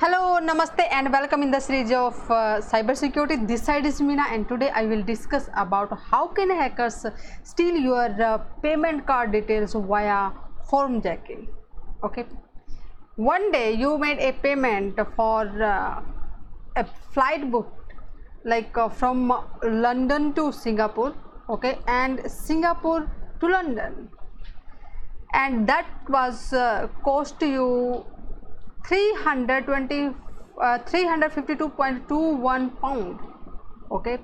[0.00, 3.48] Hello, namaste, and welcome in the series of uh, cybersecurity.
[3.48, 7.04] This side is Meena, and today I will discuss about how can hackers
[7.42, 10.30] steal your uh, payment card details via
[10.70, 11.48] form jacking.
[12.04, 12.26] Okay,
[13.16, 16.00] one day you made a payment for uh,
[16.76, 17.92] a flight book
[18.44, 19.32] like uh, from
[19.64, 21.12] London to Singapore.
[21.50, 23.10] Okay, and Singapore
[23.40, 24.08] to London,
[25.32, 28.06] and that was uh, cost you
[28.88, 30.14] 320
[30.60, 33.18] uh, 352.21 pound
[33.90, 34.18] okay?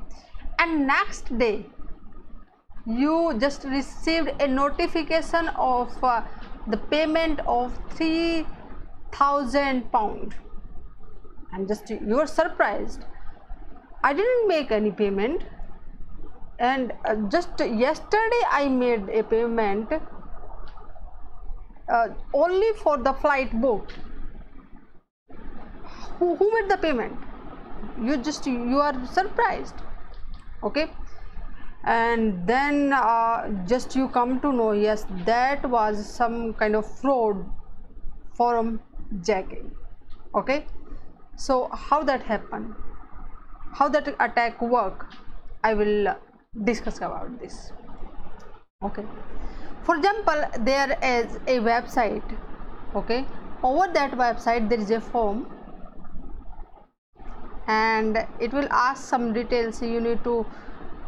[0.58, 1.66] And next day
[2.86, 6.22] you just received a notification of uh,
[6.68, 10.34] the payment of 3000 pound.
[11.52, 13.04] And just you are surprised.
[14.02, 15.44] I didn't make any payment.
[16.58, 19.92] And uh, just yesterday i made a payment
[21.88, 23.90] uh, only for the flight book
[26.24, 27.16] who, who made the payment?
[28.02, 29.74] You just you are surprised
[30.62, 30.86] okay?
[31.84, 37.44] And then uh, just you come to know yes that was some kind of fraud
[38.38, 38.80] form
[39.20, 39.70] jacking
[40.34, 40.64] okay?
[41.36, 42.74] So how that happened?
[43.72, 45.06] How that attack work?
[45.62, 46.14] I will
[46.64, 47.72] discuss about this
[48.82, 49.04] okay?
[49.82, 52.38] For example there is a website
[53.02, 53.26] okay?
[53.62, 55.46] Over that website there is a form
[57.66, 59.80] and it will ask some details.
[59.82, 60.46] You need to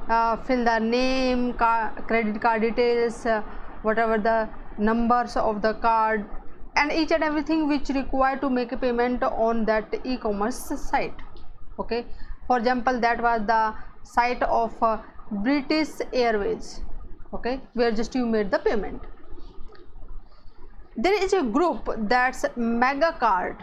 [0.09, 3.43] uh, fill the name car, credit card details uh,
[3.83, 6.25] whatever the numbers of the card
[6.77, 11.15] and each and everything which required to make a payment on that e-commerce site.
[11.79, 12.05] Okay?
[12.47, 14.99] For example that was the site of uh,
[15.31, 16.81] british airways.
[17.33, 17.61] Okay?
[17.75, 19.03] Where just you made the payment.
[20.97, 23.59] There is a group that's Magecart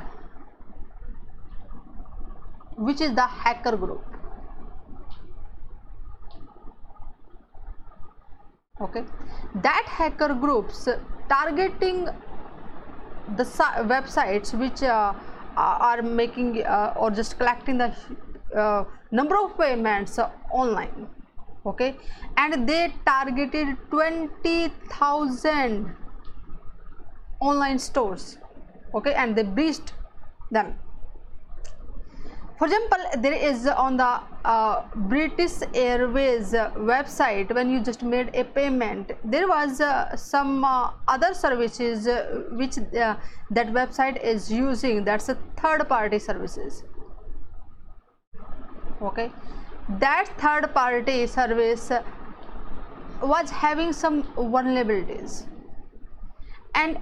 [2.78, 4.04] which is the hacker group.
[8.82, 9.04] Okay.
[9.56, 10.90] That hacker groups
[11.30, 12.06] targeting
[13.38, 13.44] the
[13.94, 15.14] websites which uh,
[15.56, 17.94] are making uh, or just collecting the
[18.56, 20.20] uh, number of payments
[20.52, 21.08] online.
[21.66, 21.96] Okay.
[22.36, 25.96] And they targeted 20000
[27.40, 28.38] online stores.
[28.94, 29.14] Okay.
[29.14, 29.94] And they breached
[30.52, 30.76] them
[32.64, 34.12] for example there is on the
[34.46, 36.54] uh, british airways
[36.92, 42.44] website when you just made a payment there was uh, some uh, other services uh,
[42.52, 43.16] which uh,
[43.54, 45.04] that website is using.
[45.04, 46.84] That's a third party services.
[49.02, 49.32] Okay?
[50.00, 51.92] That third party service
[53.22, 55.46] was having some vulnerabilities.
[56.76, 56.98] And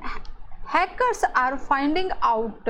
[0.66, 2.68] hackers are finding out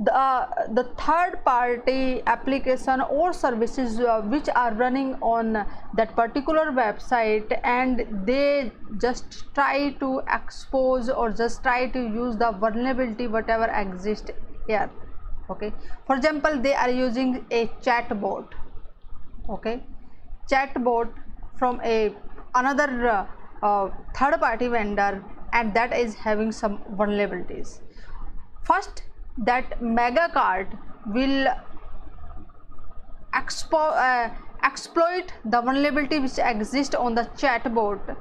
[0.00, 6.66] the, uh, the third party application or services uh, which are running on that particular
[6.70, 8.70] website and they
[9.00, 14.30] just try to expose or just try to use the vulnerability whatever exists
[14.66, 14.90] here.
[15.48, 15.72] Okay.
[16.06, 18.48] For example they are using a chatbot.
[19.48, 19.82] Okay.
[20.50, 21.08] Chatbot
[21.58, 22.14] from a
[22.54, 23.26] another uh,
[23.62, 25.24] uh, third party vendor
[25.54, 27.80] and that is having some vulnerabilities.
[28.62, 29.04] First
[29.38, 31.46] that Magecart will
[33.34, 34.30] expo uh,
[34.64, 38.16] exploit the vulnerability which exists on the chatbot.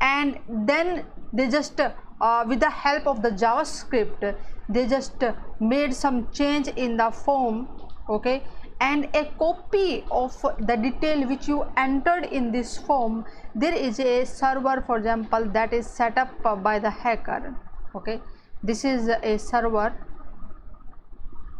[0.00, 4.36] And then they just uh, with the help of the javascript
[4.68, 5.24] they just
[5.60, 7.68] made some change in the form
[8.08, 8.42] okay?
[8.80, 13.24] And a copy of the detail which you entered in this form
[13.54, 17.54] there is a server for example that is set up by the hacker
[17.94, 18.20] okay?
[18.62, 19.92] This is a server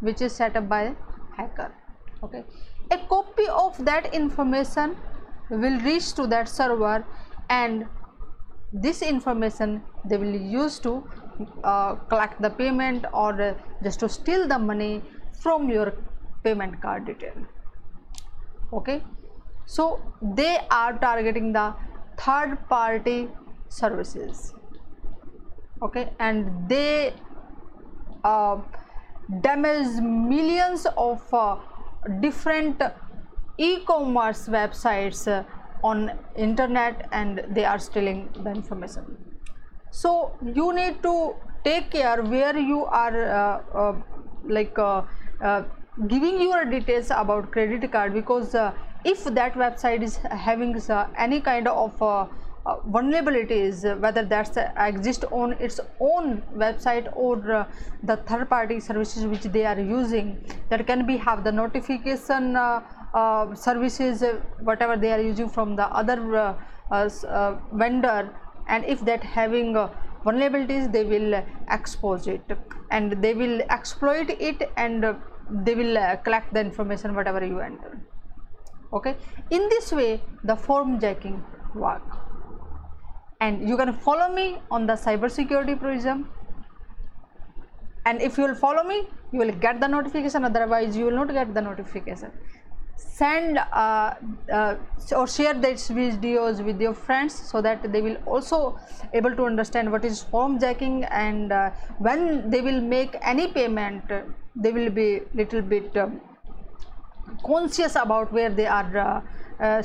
[0.09, 0.94] which is set up by
[1.37, 1.72] hacker
[2.22, 2.44] okay?
[2.91, 4.97] A copy of that information
[5.50, 7.04] will reach to that server
[7.50, 7.87] and
[8.72, 10.93] this information they will use to
[11.62, 15.02] uh, collect the payment or just to steal the money
[15.43, 15.93] from your
[16.43, 17.34] payment card detail
[18.73, 19.02] okay?
[19.67, 21.75] So they are targeting the
[22.19, 23.28] third party
[23.69, 24.52] services
[25.82, 26.11] okay?
[26.19, 27.14] And they
[28.25, 28.58] uh,
[29.41, 31.56] damage millions of uh,
[32.21, 32.82] different
[33.59, 35.43] e-commerce websites uh,
[35.82, 39.17] on internet and they are stealing the information.
[39.91, 41.35] So you need to
[41.65, 43.94] take care where you are uh, uh
[44.47, 45.03] like uh,
[46.09, 48.55] giving your details about credit card because
[49.05, 50.79] if that website is having
[51.17, 52.29] any kind of
[52.66, 57.66] uh, vulnerabilities uh, whether that's uh, exist on its own website or uh,
[58.05, 62.81] the third party services which they are using that can be have the notification uh,
[63.12, 64.25] uh, services
[64.61, 66.56] whatever they are using from the other
[67.72, 68.34] vendor.
[68.66, 69.75] And if that having
[70.25, 72.43] vulnerabilities they will expose it.
[72.90, 75.14] And they will exploit it and
[75.50, 78.00] they will collect the information whatever you enter.
[78.93, 79.16] Okay?
[79.50, 81.44] In this way the form jacking
[81.75, 82.24] work
[83.40, 86.28] and you can follow me on the cybersecurity prism.
[88.06, 90.44] And if you will follow me you will get the notification.
[90.44, 92.31] Otherwise you will not get the notification.
[92.96, 94.14] Send uh,
[94.52, 94.76] uh,
[95.16, 98.78] or share these videos with your friends so that they will also
[99.12, 104.04] able to understand what is form jacking and uh, when they will make any payment
[104.56, 106.20] they will be little bit um,
[107.44, 109.20] conscious about where they are uh,
[109.60, 109.82] uh,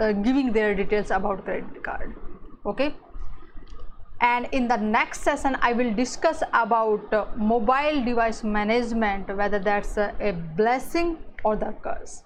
[0.00, 2.14] uh, giving their details about credit card
[2.64, 2.94] okay.
[4.20, 9.98] And in the next session i will discuss about uh, mobile device management whether that's
[9.98, 12.22] uh, a blessing or the curse.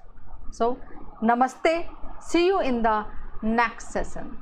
[0.53, 0.79] So
[1.23, 1.89] namaste.
[2.21, 3.07] See you in the
[3.43, 4.37] next session